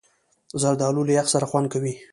زردالو 0.61 1.07
له 1.07 1.13
یخ 1.19 1.27
سره 1.33 1.45
خوند 1.49 1.67
کوي. 1.73 1.93